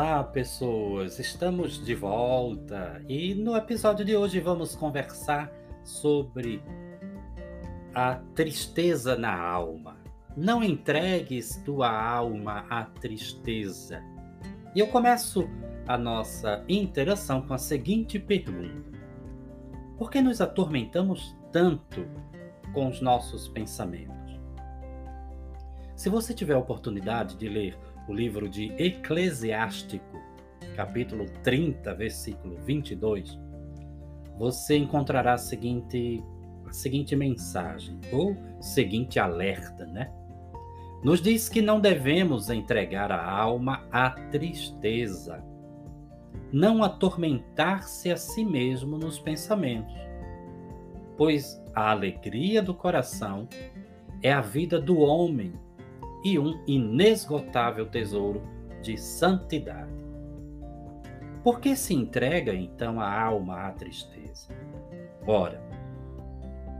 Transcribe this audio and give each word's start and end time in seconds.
Olá, 0.00 0.22
pessoas! 0.22 1.18
Estamos 1.18 1.84
de 1.84 1.92
volta 1.92 3.02
e 3.08 3.34
no 3.34 3.56
episódio 3.56 4.04
de 4.04 4.14
hoje 4.16 4.38
vamos 4.38 4.76
conversar 4.76 5.52
sobre 5.82 6.62
a 7.92 8.14
tristeza 8.32 9.16
na 9.16 9.36
alma. 9.36 9.96
Não 10.36 10.62
entregues 10.62 11.60
tua 11.64 11.90
alma 11.90 12.64
à 12.70 12.84
tristeza. 12.84 14.00
E 14.72 14.78
eu 14.78 14.86
começo 14.86 15.48
a 15.88 15.98
nossa 15.98 16.64
interação 16.68 17.42
com 17.42 17.54
a 17.54 17.58
seguinte 17.58 18.20
pergunta: 18.20 18.96
Por 19.98 20.12
que 20.12 20.20
nos 20.20 20.40
atormentamos 20.40 21.36
tanto 21.50 22.06
com 22.72 22.86
os 22.86 23.00
nossos 23.00 23.48
pensamentos? 23.48 24.38
Se 25.96 26.08
você 26.08 26.32
tiver 26.32 26.54
a 26.54 26.58
oportunidade 26.58 27.36
de 27.36 27.48
ler 27.48 27.76
o 28.08 28.14
livro 28.14 28.48
de 28.48 28.72
Eclesiástico, 28.78 30.18
capítulo 30.74 31.26
30, 31.42 31.94
versículo 31.94 32.56
22, 32.64 33.38
você 34.38 34.78
encontrará 34.78 35.34
a 35.34 35.38
seguinte, 35.38 36.24
a 36.66 36.72
seguinte 36.72 37.14
mensagem, 37.14 38.00
ou 38.10 38.34
seguinte 38.60 39.18
alerta, 39.18 39.84
né? 39.86 40.10
Nos 41.04 41.20
diz 41.20 41.48
que 41.48 41.60
não 41.60 41.78
devemos 41.78 42.48
entregar 42.48 43.12
a 43.12 43.30
alma 43.30 43.84
à 43.92 44.10
tristeza, 44.10 45.44
não 46.50 46.82
atormentar-se 46.82 48.10
a 48.10 48.16
si 48.16 48.42
mesmo 48.42 48.96
nos 48.96 49.18
pensamentos, 49.18 49.94
pois 51.16 51.62
a 51.74 51.90
alegria 51.90 52.62
do 52.62 52.72
coração 52.72 53.46
é 54.22 54.32
a 54.32 54.40
vida 54.40 54.80
do 54.80 54.98
homem 54.98 55.52
e 56.28 56.38
um 56.38 56.62
inesgotável 56.66 57.86
tesouro 57.86 58.42
de 58.82 58.98
santidade. 58.98 59.90
Por 61.42 61.58
que 61.58 61.74
se 61.74 61.94
entrega 61.94 62.54
então 62.54 63.00
a 63.00 63.22
alma 63.22 63.66
à 63.66 63.72
tristeza? 63.72 64.48
Ora, 65.26 65.58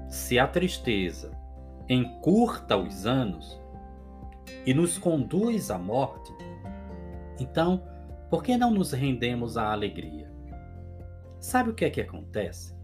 se 0.06 0.38
a 0.38 0.46
tristeza 0.46 1.30
encurta 1.88 2.76
os 2.76 3.06
anos 3.06 3.58
e 4.66 4.74
nos 4.74 4.98
conduz 4.98 5.70
à 5.70 5.78
morte, 5.78 6.30
então 7.40 7.82
por 8.28 8.42
que 8.42 8.54
não 8.58 8.70
nos 8.70 8.92
rendemos 8.92 9.56
à 9.56 9.72
alegria? 9.72 10.30
Sabe 11.40 11.70
o 11.70 11.74
que 11.74 11.86
é 11.86 11.90
que 11.90 12.02
acontece? 12.02 12.76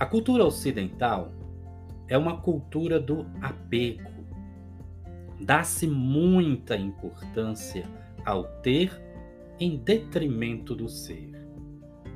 A 0.00 0.06
cultura 0.06 0.44
ocidental 0.44 1.30
é 2.08 2.18
uma 2.18 2.40
cultura 2.40 2.98
do 2.98 3.24
apego 3.40 4.13
dá-se 5.40 5.86
muita 5.86 6.76
importância 6.76 7.88
ao 8.24 8.44
ter 8.60 9.02
em 9.58 9.76
detrimento 9.76 10.74
do 10.74 10.88
ser. 10.88 11.30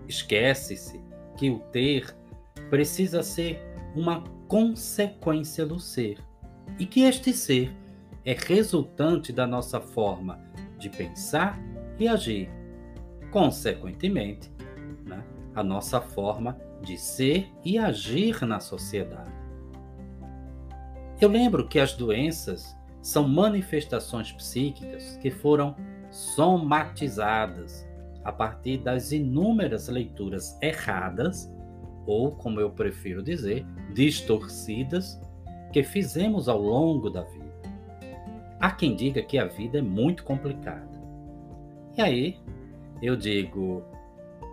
Esquece-se 0.06 1.00
que 1.36 1.50
o 1.50 1.58
ter 1.58 2.16
precisa 2.70 3.22
ser 3.22 3.60
uma 3.94 4.22
consequência 4.48 5.66
do 5.66 5.78
ser 5.78 6.18
e 6.78 6.86
que 6.86 7.02
este 7.02 7.32
ser 7.32 7.74
é 8.24 8.34
resultante 8.34 9.32
da 9.32 9.46
nossa 9.46 9.80
forma 9.80 10.40
de 10.78 10.88
pensar 10.88 11.58
e 11.98 12.06
agir. 12.06 12.50
Consequentemente, 13.30 14.50
né, 15.04 15.22
a 15.54 15.62
nossa 15.62 16.00
forma 16.00 16.58
de 16.82 16.96
ser 16.96 17.50
e 17.64 17.78
agir 17.78 18.44
na 18.46 18.60
sociedade. 18.60 19.32
Eu 21.20 21.28
lembro 21.28 21.66
que 21.66 21.80
as 21.80 21.94
doenças 21.94 22.77
são 23.02 23.28
manifestações 23.28 24.32
psíquicas 24.32 25.16
que 25.18 25.30
foram 25.30 25.74
somatizadas 26.10 27.86
a 28.24 28.32
partir 28.32 28.78
das 28.78 29.12
inúmeras 29.12 29.88
leituras 29.88 30.58
erradas, 30.60 31.52
ou, 32.06 32.32
como 32.32 32.60
eu 32.60 32.70
prefiro 32.70 33.22
dizer, 33.22 33.64
distorcidas, 33.94 35.20
que 35.72 35.82
fizemos 35.82 36.48
ao 36.48 36.60
longo 36.60 37.10
da 37.10 37.22
vida. 37.22 37.48
Há 38.60 38.70
quem 38.72 38.96
diga 38.96 39.22
que 39.22 39.38
a 39.38 39.46
vida 39.46 39.78
é 39.78 39.82
muito 39.82 40.24
complicada. 40.24 40.88
E 41.96 42.02
aí, 42.02 42.38
eu 43.00 43.16
digo 43.16 43.84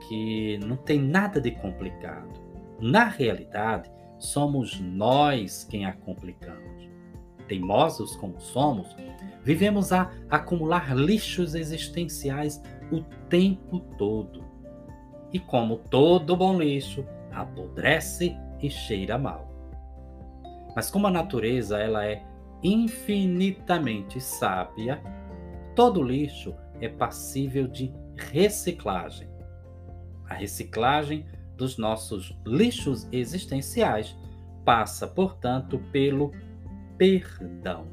que 0.07 0.57
não 0.59 0.75
tem 0.78 1.00
nada 1.00 1.41
de 1.41 1.51
complicado. 1.51 2.39
Na 2.79 3.05
realidade, 3.05 3.89
somos 4.19 4.79
nós 4.79 5.63
quem 5.63 5.85
a 5.85 5.94
complicamos 5.94 6.94
teimosos 7.47 8.16
como 8.16 8.39
somos, 8.39 8.95
vivemos 9.44 9.91
a 9.91 10.11
acumular 10.29 10.95
lixos 10.95 11.56
existenciais 11.56 12.61
o 12.91 13.01
tempo 13.29 13.79
todo. 13.97 14.44
E 15.31 15.39
como 15.39 15.78
todo 15.78 16.35
bom 16.35 16.57
lixo, 16.57 17.05
apodrece 17.31 18.35
e 18.61 18.69
cheira 18.69 19.17
mal. 19.17 19.51
Mas 20.75 20.89
como 20.89 21.07
a 21.07 21.11
natureza 21.11 21.79
ela 21.79 22.05
é 22.05 22.23
infinitamente 22.63 24.19
sábia, 24.19 25.01
todo 25.75 26.01
lixo 26.01 26.55
é 26.81 26.89
passível 26.89 27.67
de 27.67 27.94
reciclagem. 28.16 29.29
A 30.28 30.34
reciclagem 30.34 31.25
dos 31.55 31.78
nossos 31.78 32.38
lixos 32.45 33.07
existenciais 33.11 34.17
passa, 34.63 35.07
portanto, 35.07 35.79
pelo 35.91 36.31
perdão. 36.97 37.88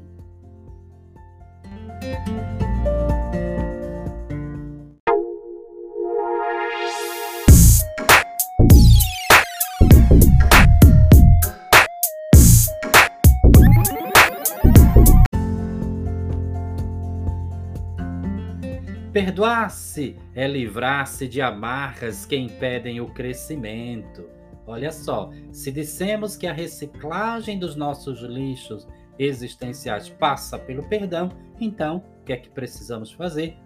Perdoar-se 19.11 20.17
é 20.33 20.47
livrar-se 20.47 21.27
de 21.27 21.39
amarras 21.39 22.25
que 22.25 22.35
impedem 22.35 22.99
o 22.99 23.13
crescimento 23.13 24.27
Olha 24.65 24.91
só, 24.91 25.29
se 25.51 25.71
dissemos 25.71 26.37
que 26.37 26.47
a 26.47 26.53
reciclagem 26.53 27.59
dos 27.59 27.75
nossos 27.75 28.21
lixos 28.21 28.87
existenciais 29.17 30.09
passa 30.09 30.57
pelo 30.57 30.83
perdão, 30.83 31.31
então 31.59 32.03
o 32.21 32.25
que 32.25 32.33
é 32.33 32.37
que 32.37 32.49
precisamos 32.49 33.11
fazer? 33.11 33.57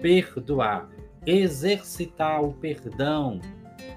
Perdoar, 0.00 0.88
exercitar 1.26 2.42
o 2.42 2.52
perdão. 2.52 3.40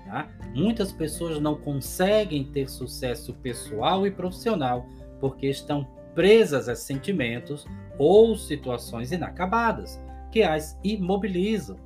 Tá? 0.06 0.28
Muitas 0.56 0.92
pessoas 0.92 1.40
não 1.40 1.56
conseguem 1.56 2.44
ter 2.46 2.70
sucesso 2.70 3.34
pessoal 3.36 4.08
e 4.08 4.12
profissional 4.12 4.86
porque 5.20 5.48
estão 5.48 5.88
presas 6.16 6.68
a 6.70 6.76
sentimentos 6.76 7.66
ou 7.98 8.36
situações 8.36 9.12
inacabadas 9.12 10.02
que 10.32 10.42
as 10.44 10.80
imobilizam. 10.84 11.78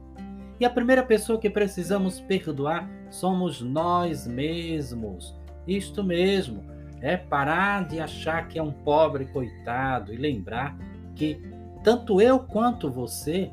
E 0.60 0.66
a 0.66 0.69
primeira 0.69 1.04
pessoa 1.04 1.40
que 1.40 1.50
precisamos 1.50 2.22
perdoar 2.22 2.90
somos 3.10 3.62
nós 3.62 4.28
mesmos. 4.28 5.36
Isto 5.68 6.04
mesmo, 6.04 6.63
é 7.01 7.18
parar 7.18 7.88
de 7.88 8.00
achar 8.00 8.48
que 8.48 8.59
é 8.59 8.63
um 8.63 8.71
pobre 8.71 9.25
coitado 9.25 10.13
e 10.13 10.18
lembrar 10.18 10.77
que 11.15 11.42
tanto 11.83 12.21
eu 12.21 12.39
quanto 12.39 12.92
você 12.92 13.51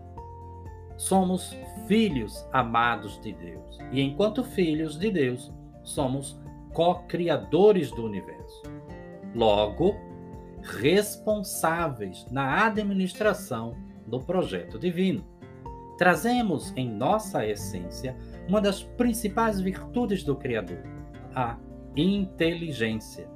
somos 0.97 1.57
filhos 1.87 2.47
amados 2.53 3.19
de 3.21 3.33
Deus. 3.33 3.79
E 3.91 4.03
enquanto 4.03 4.45
filhos 4.45 4.99
de 4.99 5.11
Deus, 5.11 5.53
somos 5.83 6.39
co-criadores 6.75 7.91
do 7.91 8.05
universo. 8.05 8.63
Logo, 9.35 9.97
responsáveis 10.63 12.27
na 12.31 12.67
administração 12.67 13.77
do 14.07 14.21
projeto 14.21 14.79
divino. 14.79 15.25
Trazemos 15.97 16.73
em 16.77 16.89
nossa 16.89 17.47
essência 17.47 18.17
uma 18.47 18.61
das 18.61 18.83
principais 18.83 19.61
virtudes 19.61 20.23
do 20.23 20.37
Criador, 20.37 20.83
a 21.35 21.57
inteligência. 21.97 23.29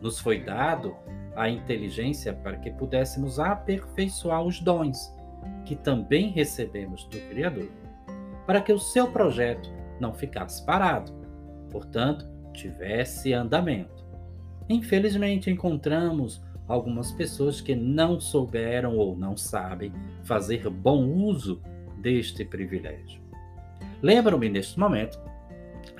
Nos 0.00 0.18
foi 0.18 0.40
dado 0.40 0.96
a 1.36 1.48
inteligência 1.48 2.32
para 2.32 2.56
que 2.56 2.70
pudéssemos 2.70 3.38
aperfeiçoar 3.38 4.42
os 4.42 4.60
dons 4.60 5.14
que 5.64 5.76
também 5.76 6.30
recebemos 6.30 7.04
do 7.04 7.18
Criador, 7.28 7.68
para 8.46 8.60
que 8.60 8.72
o 8.72 8.78
seu 8.78 9.10
projeto 9.10 9.70
não 10.00 10.12
ficasse 10.12 10.64
parado, 10.64 11.12
portanto, 11.70 12.26
tivesse 12.52 13.32
andamento. 13.32 14.04
Infelizmente, 14.68 15.50
encontramos 15.50 16.42
algumas 16.66 17.12
pessoas 17.12 17.60
que 17.60 17.74
não 17.74 18.20
souberam 18.20 18.96
ou 18.96 19.16
não 19.16 19.36
sabem 19.36 19.92
fazer 20.22 20.68
bom 20.68 21.04
uso 21.06 21.60
deste 22.00 22.44
privilégio. 22.44 23.20
Lembro-me 24.02 24.48
neste 24.48 24.78
momento 24.78 25.20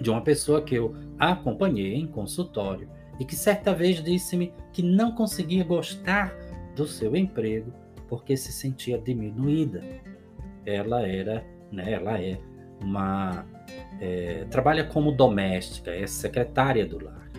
de 0.00 0.11
uma 0.11 0.23
pessoa 0.23 0.62
que 0.62 0.75
eu 0.75 0.94
acompanhei 1.19 1.94
em 1.94 2.06
consultório 2.06 2.88
e 3.20 3.25
que 3.25 3.37
certa 3.37 3.75
vez 3.75 4.02
disse-me 4.02 4.52
que 4.72 4.82
não 4.82 5.12
conseguia 5.12 5.62
gostar 5.62 6.34
do 6.75 6.87
seu 6.87 7.14
emprego 7.14 7.70
porque 8.08 8.34
se 8.37 8.50
sentia 8.50 8.99
diminuída. 8.99 9.84
Ela 10.64 11.06
era, 11.06 11.44
né, 11.70 11.93
ela 11.93 12.19
é 12.19 12.40
uma 12.81 13.44
é, 14.00 14.46
trabalha 14.50 14.84
como 14.84 15.12
doméstica, 15.12 15.90
é 15.90 16.06
secretária 16.06 16.87
do 16.87 17.05
lar. 17.05 17.31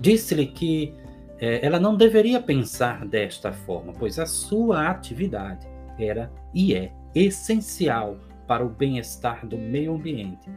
Disse-lhe 0.00 0.48
que 0.48 0.92
é, 1.38 1.64
ela 1.64 1.78
não 1.78 1.96
deveria 1.96 2.40
pensar 2.42 3.06
desta 3.06 3.52
forma, 3.52 3.92
pois 3.92 4.18
a 4.18 4.26
sua 4.26 4.88
atividade 4.90 5.66
era 5.96 6.30
e 6.52 6.74
é 6.74 6.92
essencial 7.14 8.18
para 8.48 8.66
o 8.66 8.68
bem-estar 8.68 9.46
do 9.46 9.56
meio 9.56 9.94
ambiente 9.94 10.50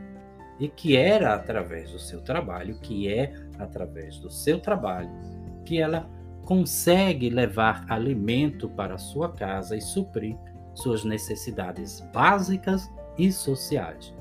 e 0.60 0.68
que 0.68 0.98
era 0.98 1.36
através 1.36 1.92
do 1.92 2.00
seu 2.00 2.22
trabalho, 2.22 2.80
que 2.80 3.08
é 3.08 3.34
através 3.60 4.20
do 4.20 4.30
seu 4.30 4.60
trabalho, 4.60 5.10
que 5.66 5.80
ela 5.80 6.10
consegue 6.44 7.30
levar 7.30 7.86
alimento 7.90 8.70
para 8.70 8.98
sua 8.98 9.32
casa 9.32 9.76
e 9.76 9.82
suprir 9.82 10.38
suas 10.74 11.04
necessidades 11.04 12.02
básicas 12.14 12.90
e 13.18 13.32
sociais. 13.32 14.14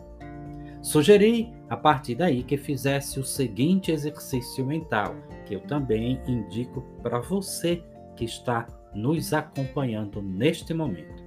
Sugeri 0.82 1.52
a 1.68 1.76
partir 1.76 2.14
daí 2.14 2.42
que 2.42 2.56
fizesse 2.56 3.18
o 3.18 3.24
seguinte 3.24 3.92
exercício 3.92 4.64
mental, 4.64 5.14
que 5.44 5.54
eu 5.54 5.60
também 5.60 6.20
indico 6.26 6.82
para 7.02 7.18
você 7.20 7.82
que 8.16 8.24
está 8.24 8.66
nos 8.94 9.32
acompanhando 9.32 10.22
neste 10.22 10.72
momento. 10.72 11.24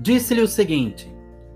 Disse-lhe 0.00 0.42
o 0.42 0.48
seguinte: 0.48 1.10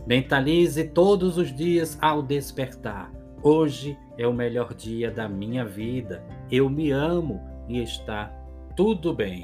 mentalize 0.06 0.84
todos 0.84 1.36
os 1.36 1.54
dias 1.54 1.98
ao 2.00 2.22
despertar. 2.22 3.12
Hoje 3.42 3.96
é 4.18 4.26
o 4.26 4.34
melhor 4.34 4.74
dia 4.74 5.10
da 5.10 5.26
minha 5.26 5.64
vida. 5.64 6.22
Eu 6.50 6.68
me 6.68 6.90
amo 6.90 7.40
e 7.66 7.82
está 7.82 8.26
tudo 8.76 9.14
bem. 9.14 9.42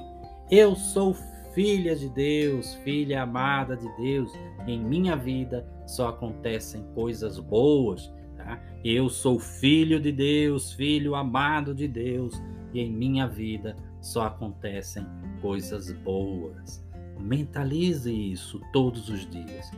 Eu 0.51 0.77
sou 0.77 1.17
filha 1.55 1.97
de 1.97 2.11
Deus, 2.11 2.75
filha 2.85 3.23
amada 3.23 3.75
de 3.75 3.89
Deus. 3.97 4.31
Em 4.67 4.79
minha 4.79 5.17
vida 5.17 5.67
só 5.87 6.09
acontecem 6.09 6.85
coisas 6.95 7.39
boas. 7.39 8.13
Tá? 8.37 8.61
Eu 8.85 9.09
sou 9.09 9.39
filho 9.39 9.99
de 9.99 10.13
Deus, 10.13 10.75
filho 10.75 11.15
amado 11.15 11.75
de 11.75 11.89
Deus. 11.89 12.39
E 12.75 12.81
em 12.81 12.93
minha 12.93 13.27
vida 13.27 13.75
só 14.03 14.27
acontecem 14.27 15.07
coisas 15.41 15.91
boas. 15.91 16.85
Mentalize 17.19 18.13
isso 18.13 18.61
todos 18.75 19.09
os 19.09 19.27
dias. 19.31 19.71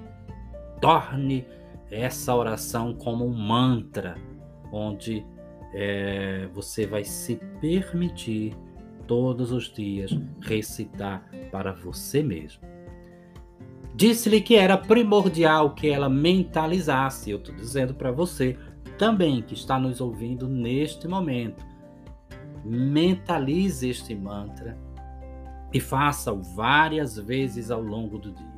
Torne 0.81 1.47
essa 1.91 2.35
oração 2.35 2.95
como 2.95 3.25
um 3.25 3.33
mantra, 3.33 4.17
onde 4.73 5.25
é, 5.73 6.49
você 6.53 6.87
vai 6.87 7.05
se 7.05 7.37
permitir 7.61 8.55
todos 9.07 9.53
os 9.53 9.73
dias 9.73 10.11
recitar 10.41 11.29
para 11.51 11.73
você 11.73 12.23
mesmo. 12.23 12.63
Disse-lhe 13.95 14.41
que 14.41 14.55
era 14.55 14.77
primordial 14.77 15.75
que 15.75 15.89
ela 15.89 16.09
mentalizasse. 16.09 17.31
Eu 17.31 17.39
estou 17.39 17.55
dizendo 17.55 17.95
para 17.95 18.13
você 18.13 18.57
também 18.97 19.43
que 19.43 19.55
está 19.55 19.79
nos 19.79 20.01
ouvindo 20.01 20.47
neste 20.47 21.09
momento. 21.09 21.67
Mentalize 22.65 23.89
este 23.89 24.15
mantra 24.15 24.79
e 25.73 25.81
faça-o 25.81 26.43
várias 26.43 27.17
vezes 27.19 27.71
ao 27.71 27.83
longo 27.83 28.19
do 28.19 28.33
dia. 28.33 28.58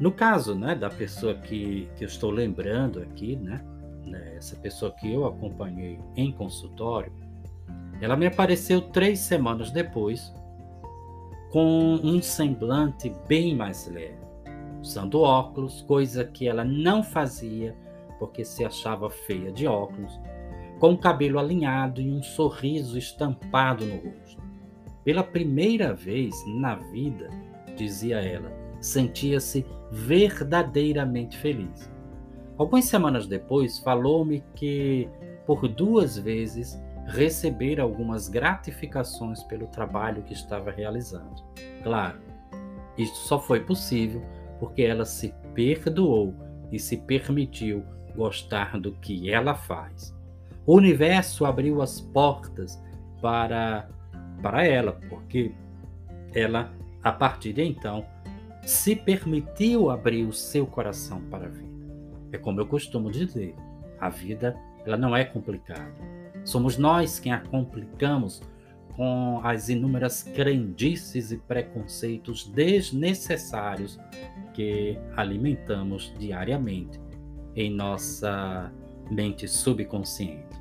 No 0.00 0.12
caso 0.12 0.54
né, 0.54 0.74
da 0.74 0.88
pessoa 0.88 1.34
que, 1.34 1.88
que 1.96 2.04
eu 2.04 2.08
estou 2.08 2.30
lembrando 2.30 3.00
aqui, 3.00 3.36
né, 3.36 3.60
né, 4.04 4.36
essa 4.36 4.56
pessoa 4.56 4.92
que 4.92 5.12
eu 5.12 5.26
acompanhei 5.26 5.98
em 6.16 6.30
consultório, 6.30 7.12
ela 8.00 8.16
me 8.16 8.26
apareceu 8.26 8.80
três 8.80 9.18
semanas 9.18 9.70
depois 9.70 10.32
com 11.50 11.94
um 12.02 12.22
semblante 12.22 13.12
bem 13.26 13.56
mais 13.56 13.88
leve, 13.88 14.18
usando 14.80 15.20
óculos, 15.20 15.82
coisa 15.82 16.24
que 16.24 16.46
ela 16.46 16.64
não 16.64 17.02
fazia 17.02 17.74
porque 18.18 18.44
se 18.44 18.64
achava 18.64 19.08
feia 19.08 19.50
de 19.50 19.66
óculos, 19.66 20.18
com 20.78 20.92
o 20.92 20.98
cabelo 20.98 21.38
alinhado 21.38 22.00
e 22.00 22.10
um 22.10 22.22
sorriso 22.22 22.98
estampado 22.98 23.84
no 23.84 23.96
rosto. 23.96 24.42
Pela 25.04 25.22
primeira 25.22 25.94
vez 25.94 26.34
na 26.46 26.74
vida, 26.74 27.30
dizia 27.76 28.20
ela, 28.20 28.52
sentia-se 28.80 29.64
verdadeiramente 29.90 31.36
feliz. 31.38 31.90
Algumas 32.56 32.86
semanas 32.86 33.26
depois, 33.26 33.78
falou-me 33.78 34.42
que 34.54 35.08
por 35.46 35.66
duas 35.68 36.18
vezes 36.18 36.80
recebera 37.06 37.82
algumas 37.82 38.28
gratificações 38.28 39.42
pelo 39.44 39.66
trabalho 39.68 40.22
que 40.22 40.32
estava 40.32 40.70
realizando. 40.70 41.42
Claro, 41.82 42.18
isso 42.96 43.26
só 43.26 43.40
foi 43.40 43.60
possível 43.60 44.22
porque 44.58 44.82
ela 44.82 45.04
se 45.04 45.32
perdoou 45.54 46.34
e 46.70 46.78
se 46.78 46.96
permitiu 46.96 47.84
gostar 48.14 48.78
do 48.78 48.92
que 48.92 49.30
ela 49.30 49.54
faz. 49.54 50.14
O 50.66 50.74
universo 50.74 51.46
abriu 51.46 51.80
as 51.80 52.00
portas 52.00 52.82
para 53.22 53.88
para 54.42 54.64
ela, 54.64 54.92
porque 55.08 55.52
ela, 56.34 56.72
a 57.02 57.12
partir 57.12 57.52
de 57.52 57.62
então, 57.64 58.04
se 58.68 58.94
permitiu 58.94 59.88
abrir 59.88 60.26
o 60.26 60.32
seu 60.32 60.66
coração 60.66 61.22
para 61.30 61.46
a 61.46 61.48
vida. 61.48 61.88
É 62.30 62.36
como 62.36 62.60
eu 62.60 62.66
costumo 62.66 63.10
dizer, 63.10 63.54
a 63.98 64.10
vida 64.10 64.54
ela 64.84 64.98
não 64.98 65.16
é 65.16 65.24
complicada. 65.24 65.90
Somos 66.44 66.76
nós 66.76 67.18
quem 67.18 67.32
a 67.32 67.40
complicamos 67.40 68.42
com 68.94 69.40
as 69.42 69.70
inúmeras 69.70 70.22
crendices 70.22 71.32
e 71.32 71.38
preconceitos 71.38 72.46
desnecessários 72.46 73.98
que 74.52 74.98
alimentamos 75.16 76.12
diariamente 76.18 77.00
em 77.56 77.70
nossa 77.70 78.70
mente 79.10 79.48
subconsciente. 79.48 80.60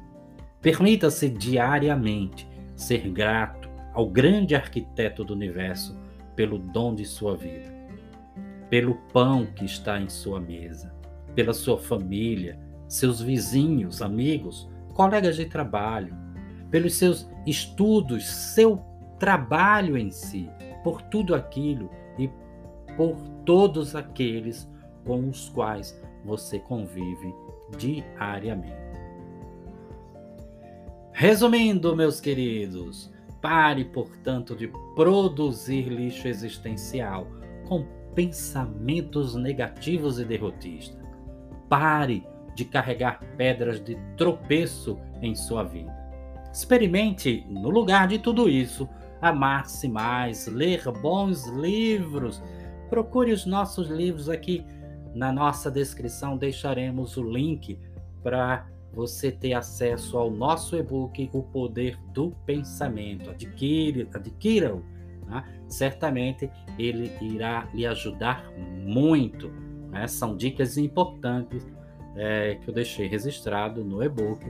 Permita-se 0.61 1.27
diariamente 1.27 2.47
ser 2.73 3.09
grato 3.09 3.69
ao 3.93 4.07
grande 4.07 4.55
arquiteto 4.55 5.25
do 5.25 5.33
universo 5.33 5.99
pelo 6.37 6.57
dom 6.57 6.95
de 6.95 7.03
sua 7.03 7.35
vida, 7.35 7.76
pelo 8.69 8.95
pão 9.13 9.45
que 9.45 9.65
está 9.65 9.99
em 9.99 10.09
sua 10.09 10.39
mesa, 10.39 10.93
pela 11.35 11.53
sua 11.53 11.77
família, 11.77 12.59
seus 12.87 13.21
vizinhos, 13.21 14.01
amigos, 14.01 14.69
colegas 14.93 15.35
de 15.35 15.45
trabalho, 15.45 16.15
pelos 16.69 16.95
seus 16.95 17.29
estudos, 17.45 18.25
seu 18.25 18.81
trabalho 19.19 19.97
em 19.97 20.11
si, 20.11 20.49
por 20.83 21.01
tudo 21.03 21.33
aquilo 21.33 21.89
e 22.17 22.29
por 22.95 23.15
todos 23.45 23.95
aqueles 23.95 24.69
com 25.05 25.29
os 25.29 25.49
quais 25.49 25.99
você 26.25 26.59
convive 26.59 27.33
diariamente. 27.77 28.75
Resumindo, 31.13 31.95
meus 31.95 32.19
queridos, 32.19 33.11
Pare, 33.41 33.85
portanto, 33.85 34.55
de 34.55 34.67
produzir 34.95 35.87
lixo 35.87 36.27
existencial 36.27 37.27
com 37.67 37.85
pensamentos 38.17 39.35
negativos 39.35 40.17
e 40.17 40.25
derrotistas. 40.25 40.99
Pare 41.69 42.25
de 42.55 42.65
carregar 42.65 43.19
pedras 43.37 43.79
de 43.79 43.95
tropeço 44.17 44.97
em 45.21 45.35
sua 45.35 45.61
vida. 45.61 45.95
Experimente, 46.51 47.45
no 47.47 47.69
lugar 47.69 48.07
de 48.07 48.17
tudo 48.17 48.49
isso, 48.49 48.89
amar-se 49.21 49.87
mais, 49.87 50.47
ler 50.47 50.81
bons 50.99 51.45
livros. 51.45 52.41
Procure 52.89 53.31
os 53.31 53.45
nossos 53.45 53.87
livros 53.87 54.29
aqui. 54.29 54.65
Na 55.13 55.31
nossa 55.31 55.69
descrição 55.69 56.35
deixaremos 56.35 57.17
o 57.17 57.23
link 57.23 57.77
para 58.23 58.65
você 58.91 59.31
ter 59.31 59.53
acesso 59.53 60.17
ao 60.17 60.31
nosso 60.31 60.75
e-book 60.75 61.29
O 61.31 61.43
Poder 61.43 61.99
do 62.11 62.31
Pensamento. 62.47 63.29
Adquira-o. 63.29 64.96
Né? 65.27 65.43
Certamente 65.67 66.49
ele 66.77 67.11
irá 67.21 67.67
lhe 67.73 67.85
ajudar 67.85 68.49
muito. 68.83 69.49
Né? 69.89 70.07
São 70.07 70.35
dicas 70.35 70.77
importantes 70.77 71.65
é, 72.15 72.55
que 72.55 72.69
eu 72.69 72.73
deixei 72.73 73.07
registrado 73.07 73.83
no 73.83 74.03
e-book 74.03 74.45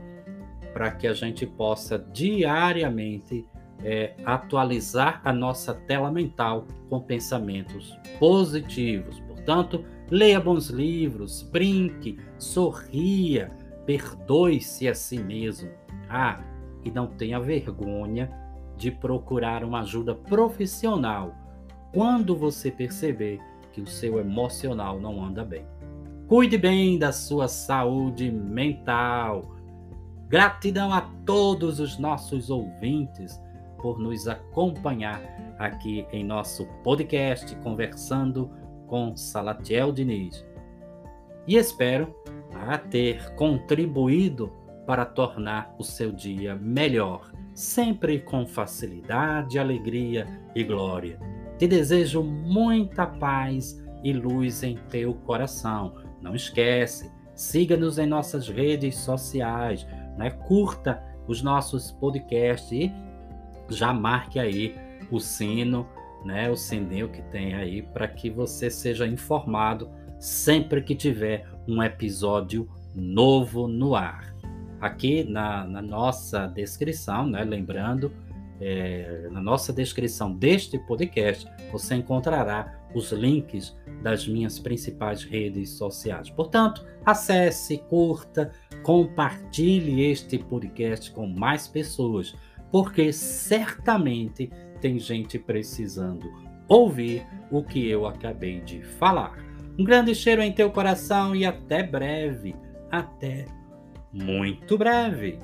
para 0.73 0.91
que 0.91 1.07
a 1.07 1.13
gente 1.13 1.45
possa 1.45 1.97
diariamente 1.97 3.45
é, 3.83 4.13
atualizar 4.25 5.21
a 5.23 5.33
nossa 5.33 5.73
tela 5.73 6.11
mental 6.11 6.65
com 6.89 6.99
pensamentos 6.99 7.97
positivos. 8.19 9.19
Portanto, 9.21 9.83
leia 10.09 10.39
bons 10.39 10.69
livros, 10.69 11.41
brinque, 11.41 12.19
sorria, 12.37 13.51
perdoe-se 13.85 14.87
a 14.87 14.93
si 14.93 15.19
mesmo. 15.19 15.69
Ah, 16.09 16.41
e 16.83 16.91
não 16.91 17.07
tenha 17.07 17.39
vergonha 17.39 18.29
de 18.77 18.91
procurar 18.91 19.63
uma 19.63 19.81
ajuda 19.81 20.13
profissional 20.13 21.35
quando 21.91 22.35
você 22.35 22.69
perceber 22.69 23.39
que 23.73 23.81
o 23.81 23.87
seu 23.87 24.19
emocional 24.19 24.99
não 24.99 25.23
anda 25.23 25.43
bem. 25.43 25.65
Cuide 26.27 26.57
bem 26.57 26.99
da 26.99 27.11
sua 27.11 27.47
saúde 27.47 28.31
mental. 28.31 29.55
Gratidão 30.27 30.91
a 30.91 31.01
todos 31.25 31.79
os 31.79 31.97
nossos 31.97 32.49
ouvintes 32.49 33.41
por 33.81 33.97
nos 33.97 34.27
acompanhar 34.27 35.21
aqui 35.57 36.05
em 36.11 36.23
nosso 36.23 36.65
podcast 36.83 37.55
Conversando 37.57 38.51
com 38.87 39.15
Salatiel 39.15 39.91
Diniz. 39.91 40.45
E 41.47 41.55
espero 41.55 42.13
a 42.53 42.77
ter 42.77 43.33
contribuído 43.35 44.51
para 44.85 45.05
tornar 45.05 45.73
o 45.77 45.83
seu 45.83 46.11
dia 46.11 46.55
melhor, 46.55 47.31
sempre 47.57 48.19
com 48.19 48.45
facilidade, 48.45 49.57
alegria 49.57 50.27
e 50.53 50.63
glória. 50.63 51.19
Te 51.57 51.67
desejo 51.67 52.21
muita 52.21 53.07
paz 53.07 53.83
e 54.03 54.13
luz 54.13 54.61
em 54.61 54.77
teu 54.91 55.15
coração. 55.15 55.95
Não 56.21 56.35
esquece, 56.35 57.11
siga-nos 57.33 57.97
em 57.97 58.05
nossas 58.05 58.47
redes 58.47 58.97
sociais, 58.97 59.87
né? 60.15 60.29
curta 60.29 61.03
os 61.27 61.41
nossos 61.41 61.91
podcasts 61.93 62.71
e 62.71 62.93
já 63.69 63.91
marque 63.91 64.37
aí 64.37 64.75
o 65.09 65.19
sino, 65.19 65.87
né? 66.23 66.51
o 66.51 66.55
sininho 66.55 67.09
que 67.09 67.23
tem 67.23 67.55
aí 67.55 67.81
para 67.81 68.07
que 68.07 68.29
você 68.29 68.69
seja 68.69 69.07
informado 69.07 69.89
sempre 70.19 70.83
que 70.83 70.93
tiver 70.93 71.49
um 71.67 71.81
episódio 71.81 72.69
novo 72.93 73.67
no 73.67 73.95
ar. 73.95 74.36
Aqui 74.79 75.23
na, 75.23 75.65
na 75.65 75.81
nossa 75.81 76.47
descrição, 76.47 77.27
né, 77.27 77.43
lembrando, 77.43 78.11
é, 78.59 79.27
na 79.31 79.41
nossa 79.41 79.71
descrição 79.71 80.33
deste 80.33 80.77
podcast, 80.79 81.47
você 81.71 81.95
encontrará 81.95 82.79
os 82.93 83.11
links 83.11 83.75
das 84.01 84.27
minhas 84.27 84.59
principais 84.59 85.23
redes 85.23 85.71
sociais. 85.71 86.29
Portanto, 86.29 86.85
acesse, 87.05 87.77
curta, 87.89 88.51
compartilhe 88.83 90.03
este 90.03 90.37
podcast 90.37 91.11
com 91.11 91.27
mais 91.27 91.67
pessoas, 91.67 92.35
porque 92.71 93.11
certamente 93.13 94.49
tem 94.81 94.99
gente 94.99 95.39
precisando 95.39 96.31
ouvir 96.67 97.25
o 97.51 97.63
que 97.63 97.87
eu 97.87 98.05
acabei 98.05 98.61
de 98.61 98.81
falar. 98.81 99.37
Um 99.77 99.83
grande 99.83 100.13
cheiro 100.15 100.41
em 100.41 100.51
teu 100.51 100.71
coração 100.71 101.35
e 101.35 101.45
até 101.45 101.83
breve. 101.83 102.55
Até 102.89 103.45
muito 104.11 104.77
breve. 104.77 105.39